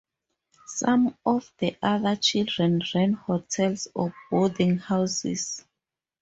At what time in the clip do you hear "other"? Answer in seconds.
1.79-2.15